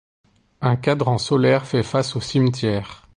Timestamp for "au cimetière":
2.15-3.07